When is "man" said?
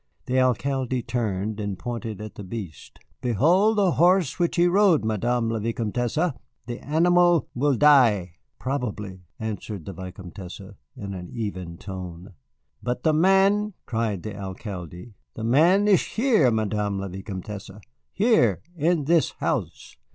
13.13-13.75, 15.43-15.87